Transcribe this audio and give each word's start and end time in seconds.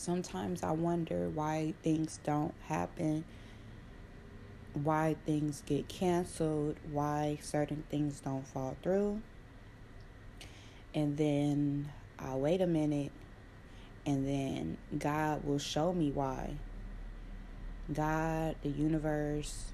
sometimes 0.00 0.62
I 0.62 0.72
wonder 0.72 1.28
why 1.28 1.74
things 1.82 2.18
don't 2.24 2.54
happen, 2.66 3.24
why 4.72 5.16
things 5.26 5.62
get 5.66 5.88
canceled, 5.88 6.76
why 6.90 7.38
certain 7.42 7.84
things 7.90 8.20
don't 8.20 8.46
fall 8.46 8.76
through. 8.82 9.20
And 10.94 11.16
then 11.16 11.92
I'll 12.18 12.40
wait 12.40 12.60
a 12.62 12.66
minute 12.66 13.12
and 14.06 14.26
then 14.26 14.78
God 14.98 15.44
will 15.44 15.58
show 15.58 15.92
me 15.92 16.10
why. 16.10 16.54
God, 17.92 18.56
the 18.62 18.70
universe, 18.70 19.66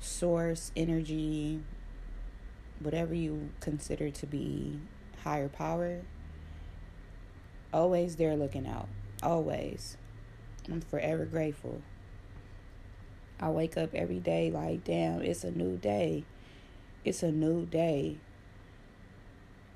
source, 0.00 0.72
energy, 0.74 1.60
whatever 2.80 3.14
you 3.14 3.50
consider 3.60 4.10
to 4.10 4.26
be 4.26 4.78
higher 5.22 5.48
power, 5.48 6.00
always 7.72 8.16
there 8.16 8.36
looking 8.36 8.66
out. 8.66 8.88
Always. 9.22 9.96
I'm 10.70 10.80
forever 10.80 11.24
grateful. 11.24 11.82
I 13.40 13.50
wake 13.50 13.76
up 13.76 13.94
every 13.94 14.20
day 14.20 14.50
like, 14.50 14.84
damn, 14.84 15.22
it's 15.22 15.44
a 15.44 15.50
new 15.50 15.76
day. 15.76 16.24
It's 17.04 17.22
a 17.22 17.32
new 17.32 17.66
day. 17.66 18.18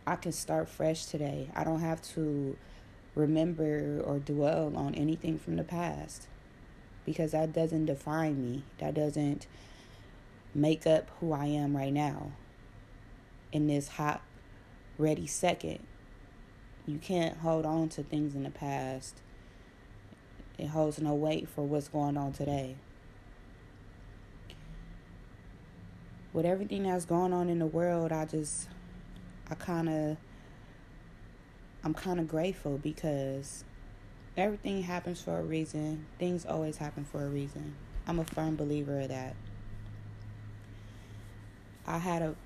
I 0.07 0.15
can 0.17 0.31
start 0.31 0.69
fresh 0.69 1.07
today. 1.07 1.51
I 1.55 1.65
don't 1.65 1.81
have 1.81 2.01
to 2.15 2.57
remember 3.17 4.01
or 4.05 4.19
dwell 4.21 4.77
on 4.77 4.95
anything 4.95 5.39
from 5.39 5.57
the 5.57 5.65
past 5.65 6.29
because 7.05 7.33
that 7.33 7.53
doesn't 7.53 7.87
define 7.87 8.41
me. 8.41 8.63
That 8.79 8.95
doesn't 8.95 9.49
make 10.55 10.87
up 10.87 11.11
who 11.19 11.33
I 11.33 11.47
am 11.47 11.77
right 11.77 11.93
now 11.93 12.33
in 13.51 13.67
this 13.67 13.89
hot, 13.89 14.23
ready 14.99 15.27
second. 15.27 15.81
You 16.87 16.99
can't 16.99 17.39
hold 17.39 17.67
on 17.67 17.89
to 17.91 18.05
things 18.05 18.37
in 18.37 18.45
the 18.45 18.51
past. 18.51 19.17
It 20.57 20.69
holds 20.69 21.01
no 21.01 21.15
weight 21.15 21.49
for 21.49 21.63
what's 21.67 21.89
going 21.89 22.17
on 22.17 22.33
today. 22.33 22.77
With 26.33 26.47
everything 26.47 26.85
that's 26.85 27.05
going 27.05 27.33
on 27.33 27.49
in 27.49 27.59
the 27.59 27.67
world, 27.67 28.13
I 28.13 28.25
just, 28.25 28.69
I 29.51 29.55
kind 29.57 29.89
of, 29.89 30.17
I'm 31.83 31.95
kind 31.95 32.21
of 32.21 32.29
grateful 32.29 32.79
because 32.79 33.65
everything 34.37 34.83
happens 34.83 35.21
for 35.21 35.39
a 35.39 35.43
reason. 35.43 36.07
Things 36.19 36.47
always 36.47 36.77
happen 36.77 37.05
for 37.05 37.25
a 37.25 37.29
reason. 37.29 37.75
I'm 38.07 38.21
a 38.21 38.25
firm 38.25 38.55
believer 38.55 39.01
of 39.01 39.09
that. 39.09 39.35
I 41.87 41.99
had 41.99 42.23
a 42.23 42.37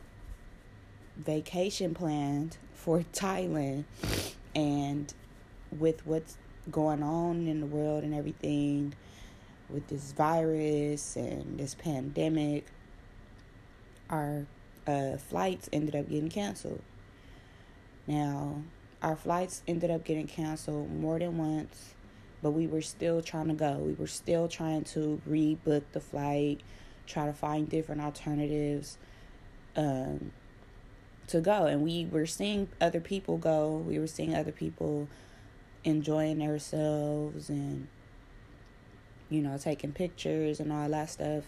vacation 1.24 1.94
planned 1.94 2.56
for 2.74 3.04
Thailand, 3.12 3.84
and 4.54 5.12
with 5.78 6.06
what's 6.06 6.36
going 6.70 7.02
on 7.02 7.46
in 7.46 7.60
the 7.60 7.66
world 7.66 8.04
and 8.04 8.14
everything, 8.14 8.94
with 9.68 9.86
this 9.88 10.12
virus 10.12 11.16
and 11.16 11.58
this 11.58 11.74
pandemic, 11.74 12.66
our 14.08 14.46
uh, 14.86 15.16
flights 15.16 15.68
ended 15.72 15.94
up 15.94 16.08
getting 16.08 16.30
canceled. 16.30 16.82
Now, 18.06 18.62
our 19.02 19.16
flights 19.16 19.62
ended 19.68 19.90
up 19.90 20.04
getting 20.04 20.26
canceled 20.26 20.90
more 20.92 21.18
than 21.18 21.38
once, 21.38 21.94
but 22.42 22.50
we 22.50 22.66
were 22.66 22.82
still 22.82 23.22
trying 23.22 23.48
to 23.48 23.54
go. 23.54 23.74
We 23.74 23.94
were 23.94 24.06
still 24.06 24.48
trying 24.48 24.84
to 24.84 25.20
rebook 25.28 25.84
the 25.92 26.00
flight, 26.00 26.60
try 27.06 27.26
to 27.26 27.32
find 27.32 27.68
different 27.68 28.00
alternatives 28.00 28.98
um, 29.76 30.32
to 31.30 31.40
go. 31.40 31.66
And 31.66 31.82
we 31.82 32.06
were 32.10 32.26
seeing 32.26 32.68
other 32.80 33.00
people 33.00 33.36
go. 33.38 33.76
We 33.76 33.98
were 33.98 34.06
seeing 34.06 34.34
other 34.34 34.52
people 34.52 35.08
enjoying 35.84 36.38
themselves 36.38 37.48
and, 37.48 37.88
you 39.28 39.42
know, 39.42 39.56
taking 39.58 39.92
pictures 39.92 40.60
and 40.60 40.72
all 40.72 40.88
that 40.88 41.10
stuff. 41.10 41.44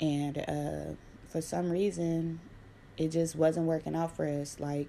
And 0.00 0.38
uh, 0.38 0.94
for 1.28 1.40
some 1.40 1.70
reason, 1.70 2.40
it 2.96 3.08
just 3.08 3.36
wasn't 3.36 3.66
working 3.66 3.94
out 3.94 4.16
for 4.16 4.26
us. 4.26 4.58
Like, 4.58 4.88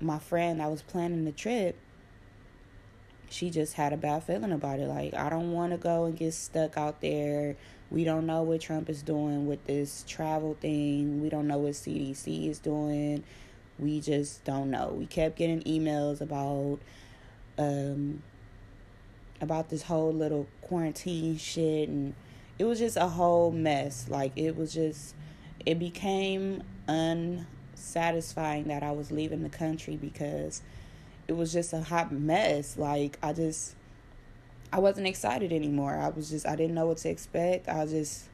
my 0.00 0.18
friend 0.18 0.60
I 0.60 0.68
was 0.68 0.82
planning 0.82 1.24
the 1.24 1.32
trip, 1.32 1.76
she 3.30 3.50
just 3.50 3.74
had 3.74 3.92
a 3.92 3.96
bad 3.96 4.24
feeling 4.24 4.52
about 4.52 4.78
it. 4.78 4.88
Like, 4.88 5.14
I 5.14 5.28
don't 5.28 5.52
want 5.52 5.72
to 5.72 5.78
go 5.78 6.04
and 6.04 6.16
get 6.16 6.34
stuck 6.34 6.76
out 6.76 7.00
there. 7.00 7.56
We 7.90 8.04
don't 8.04 8.26
know 8.26 8.42
what 8.42 8.60
Trump 8.60 8.90
is 8.90 9.02
doing 9.02 9.46
with 9.46 9.64
this 9.66 10.04
travel 10.08 10.56
thing. 10.60 11.22
We 11.22 11.28
don't 11.28 11.46
know 11.46 11.58
what 11.58 11.72
CDC 11.72 12.50
is 12.50 12.58
doing. 12.58 13.22
We 13.78 14.00
just 14.00 14.44
don't 14.44 14.70
know. 14.70 14.94
We 14.96 15.06
kept 15.06 15.36
getting 15.36 15.62
emails 15.62 16.20
about 16.20 16.78
um 17.58 18.22
about 19.40 19.68
this 19.68 19.82
whole 19.82 20.12
little 20.12 20.46
quarantine 20.62 21.36
shit 21.36 21.88
and 21.88 22.14
it 22.58 22.64
was 22.64 22.78
just 22.78 22.96
a 22.96 23.06
whole 23.06 23.52
mess. 23.52 24.06
Like 24.08 24.32
it 24.36 24.56
was 24.56 24.74
just 24.74 25.14
it 25.64 25.78
became 25.78 26.62
unsatisfying 26.88 28.64
that 28.64 28.82
I 28.82 28.90
was 28.92 29.12
leaving 29.12 29.42
the 29.42 29.48
country 29.48 29.96
because 29.96 30.62
it 31.28 31.34
was 31.34 31.52
just 31.52 31.72
a 31.72 31.82
hot 31.82 32.10
mess. 32.10 32.76
Like 32.76 33.18
I 33.22 33.32
just 33.32 33.75
I 34.72 34.78
wasn't 34.78 35.06
excited 35.06 35.52
anymore. 35.52 35.94
I 35.94 36.08
was 36.08 36.30
just 36.30 36.46
I 36.46 36.56
didn't 36.56 36.74
know 36.74 36.86
what 36.86 36.98
to 36.98 37.08
expect. 37.08 37.68
I 37.68 37.86
just 37.86 38.24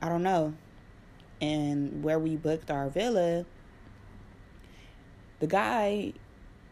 I 0.00 0.08
don't 0.08 0.22
know. 0.22 0.54
And 1.40 2.02
where 2.02 2.18
we 2.18 2.36
booked 2.36 2.70
our 2.70 2.88
villa, 2.88 3.44
the 5.40 5.46
guy 5.46 6.12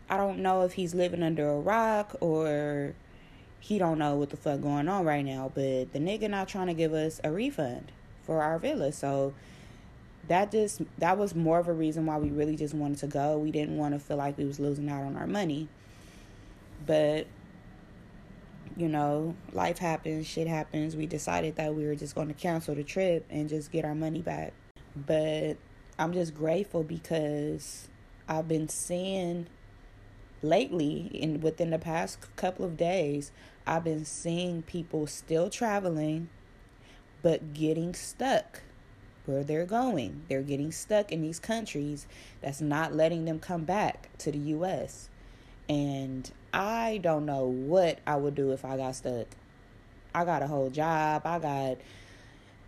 I 0.09 0.16
don't 0.16 0.41
know 0.41 0.62
if 0.62 0.75
he's 0.75 0.94
living 0.94 1.22
under 1.22 1.49
a 1.49 1.59
rock 1.59 2.16
or 2.21 2.94
he 3.60 3.78
don't 3.78 3.99
know 3.99 4.16
what 4.16 4.31
the 4.31 4.37
fuck 4.37 4.60
going 4.60 4.88
on 4.88 5.04
right 5.04 5.25
now, 5.25 5.50
but 5.54 5.93
the 5.93 5.99
nigga 5.99 6.28
not 6.28 6.49
trying 6.49 6.66
to 6.66 6.75
give 6.75 6.93
us 6.93 7.21
a 7.25 7.33
refund 7.33 7.93
for 8.22 8.43
our 8.43 8.59
villa. 8.59 8.93
So 8.93 9.33
that 10.28 10.50
just 10.50 10.83
that 10.99 11.19
was 11.19 11.34
more 11.34 11.59
of 11.59 11.69
a 11.69 11.72
reason 11.72 12.06
why 12.06 12.19
we 12.19 12.28
really 12.28 12.56
just 12.56 12.75
wanted 12.75 12.99
to 12.99 13.06
go. 13.06 13.38
We 13.38 13.50
didn't 13.50 13.77
want 13.77 13.94
to 13.94 14.00
feel 14.00 14.16
like 14.16 14.38
we 14.38 14.44
was 14.44 14.60
losing 14.60 14.88
out 14.88 15.03
on 15.03 15.16
our 15.16 15.27
money. 15.27 15.69
But 16.87 17.27
you 18.76 18.88
know, 18.88 19.34
life 19.52 19.78
happens, 19.78 20.26
shit 20.26 20.46
happens. 20.46 20.96
We 20.96 21.06
decided 21.06 21.56
that 21.56 21.74
we 21.74 21.86
were 21.86 21.94
just 21.94 22.14
going 22.14 22.28
to 22.28 22.34
cancel 22.34 22.74
the 22.74 22.84
trip 22.84 23.26
and 23.30 23.48
just 23.48 23.70
get 23.70 23.84
our 23.84 23.94
money 23.94 24.22
back. 24.22 24.52
But 24.96 25.56
I'm 25.98 26.12
just 26.12 26.34
grateful 26.34 26.82
because 26.82 27.88
I've 28.28 28.48
been 28.48 28.68
seeing 28.68 29.46
lately 30.42 31.10
in 31.12 31.40
within 31.40 31.70
the 31.70 31.78
past 31.78 32.18
couple 32.36 32.64
of 32.64 32.76
days, 32.76 33.32
I've 33.66 33.84
been 33.84 34.04
seeing 34.04 34.62
people 34.62 35.06
still 35.06 35.50
traveling 35.50 36.28
but 37.22 37.54
getting 37.54 37.94
stuck 37.94 38.60
where 39.24 39.42
they're 39.42 39.64
going. 39.64 40.24
They're 40.28 40.42
getting 40.42 40.70
stuck 40.70 41.10
in 41.10 41.22
these 41.22 41.41
countries 41.41 42.06
that's 42.42 42.60
not 42.60 42.94
letting 42.94 43.24
them 43.24 43.38
come 43.38 43.64
back 43.64 44.10
to 44.18 44.30
the 44.30 44.38
US. 44.38 45.08
And 45.69 46.30
I 46.52 47.00
don't 47.02 47.26
know 47.26 47.47
what 47.47 47.98
I 48.06 48.16
would 48.16 48.34
do 48.34 48.52
if 48.52 48.64
I 48.64 48.76
got 48.76 48.97
stuck. 48.97 49.26
I 50.14 50.25
got 50.25 50.42
a 50.42 50.47
whole 50.47 50.70
job. 50.70 51.22
I 51.25 51.38
got 51.38 51.78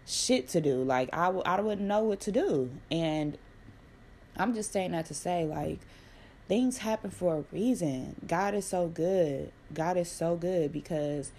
shit 0.07 0.49
to 0.51 0.61
do. 0.61 0.83
Like 0.83 1.11
I 1.13 1.27
w- 1.27 1.45
I 1.45 1.61
wouldn't 1.61 1.87
know 1.87 2.01
what 2.01 2.21
to 2.21 2.33
do. 2.33 2.71
And 2.91 3.37
I'm 4.37 4.55
just 4.55 4.73
saying 4.73 4.93
that 4.93 5.07
to 5.07 5.15
say 5.15 5.45
like 5.45 5.81
things 6.49 6.79
happen 6.79 7.11
for 7.11 7.39
a 7.39 7.45
reason. 7.55 8.17
God 8.27 8.55
is 8.55 8.67
so 8.67 8.89
good. 8.89 9.53
God 9.73 9.97
is 9.97 10.11
so 10.11 10.37
good 10.37 10.73
because 10.73 11.33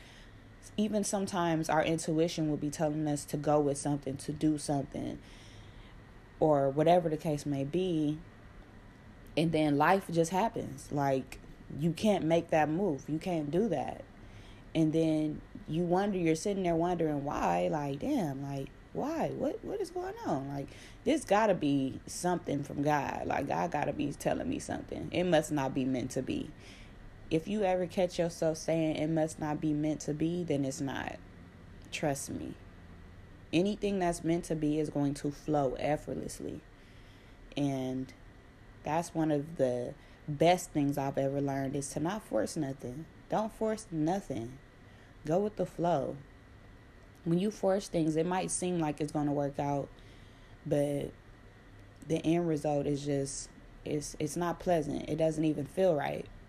even 0.75 1.03
sometimes 1.03 1.69
our 1.69 1.84
intuition 1.84 2.50
will 2.50 2.57
be 2.57 2.69
telling 2.69 3.07
us 3.07 3.25
to 3.25 3.38
go 3.38 3.59
with 3.59 3.78
something, 3.78 4.17
to 4.17 4.31
do 4.31 4.57
something, 4.57 5.17
or 6.40 6.69
whatever 6.69 7.09
the 7.09 7.17
case 7.17 7.46
may 7.46 7.63
be. 7.63 8.19
And 9.35 9.51
then 9.51 9.78
life 9.78 10.06
just 10.12 10.31
happens. 10.31 10.90
Like, 10.91 11.40
you 11.79 11.91
can't 11.91 12.25
make 12.25 12.50
that 12.50 12.69
move. 12.69 13.03
You 13.07 13.19
can't 13.19 13.51
do 13.51 13.69
that. 13.69 14.03
And 14.75 14.93
then 14.93 15.41
you 15.67 15.84
wonder, 15.84 16.17
you're 16.17 16.35
sitting 16.35 16.64
there 16.64 16.75
wondering 16.75 17.23
why. 17.23 17.69
Like, 17.72 17.99
damn, 17.99 18.43
like, 18.43 18.67
why? 18.93 19.31
What 19.35 19.64
what 19.64 19.79
is 19.81 19.91
going 19.91 20.14
on? 20.25 20.49
Like, 20.49 20.67
this 21.03 21.23
gotta 21.23 21.53
be 21.53 21.99
something 22.08 22.64
from 22.64 22.84
God. 22.84 23.23
Like, 23.25 23.47
God 23.47 23.72
gotta 23.72 23.93
be 23.93 24.11
telling 24.14 24.49
me 24.49 24.59
something. 24.59 25.09
It 25.11 25.25
must 25.25 25.52
not 25.52 25.73
be 25.73 25.85
meant 25.85 26.11
to 26.11 26.22
be 26.22 26.49
if 27.29 27.47
you 27.47 27.64
ever 27.64 27.85
catch 27.85 28.20
yourself 28.20 28.58
saying 28.58 28.96
it 28.96 29.09
must 29.09 29.40
not 29.40 29.59
be 29.59 29.73
meant 29.73 30.02
to 30.02 30.13
be, 30.13 30.43
then 30.43 30.63
it's 30.63 30.81
not. 30.81 31.17
Trust 31.91 32.29
me. 32.29 32.53
Anything 33.52 33.99
that's 33.99 34.23
meant 34.23 34.46
to 34.46 34.55
be 34.55 34.79
is 34.79 34.90
going 34.90 35.13
to 35.16 35.31
flow 35.31 35.75
effortlessly. 35.79 36.61
And 37.55 38.13
that's 38.87 39.13
one 39.13 39.31
of 39.31 39.57
the 39.57 39.93
best 40.29 40.72
things 40.72 40.97
I've 40.97 41.17
ever 41.17 41.41
learned 41.41 41.75
is 41.75 41.89
to 41.89 41.99
not 41.99 42.23
force 42.23 42.55
nothing. 42.55 43.05
Don't 43.29 43.51
force 43.51 43.85
nothing. 43.91 44.57
Go 45.25 45.39
with 45.39 45.57
the 45.57 45.66
flow. 45.66 46.16
When 47.25 47.37
you 47.37 47.51
force 47.51 47.89
things, 47.89 48.16
it 48.16 48.25
might 48.25 48.49
seem 48.49 48.79
like 48.79 49.01
it's 49.01 49.11
going 49.11 49.25
to 49.25 49.34
work 49.34 49.59
out, 49.59 49.89
but 50.66 51.11
the 52.07 52.25
end 52.25 52.47
result 52.47 52.87
is 52.87 53.03
just 53.03 53.49
it's 53.84 54.16
it's 54.19 54.37
not 54.37 54.59
pleasant. 54.59 55.09
It 55.09 55.17
doesn't 55.17 55.43
even 55.43 55.66
feel 55.66 55.93
right 55.93 56.25